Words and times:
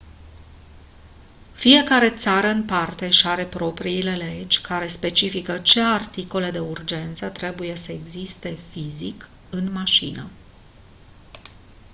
fiecare 1.53 2.09
țară 2.09 2.47
în 2.47 2.63
parte 2.65 3.05
își 3.05 3.27
are 3.27 3.45
propriile 3.45 4.15
legi 4.15 4.61
care 4.61 4.87
specifică 4.87 5.57
ce 5.57 5.81
articole 5.81 6.51
de 6.51 6.59
urgență 6.59 7.27
trebuie 7.29 7.75
să 7.75 7.91
existe 7.91 8.49
fizic 8.71 9.29
în 9.49 9.71
mașină 9.71 10.29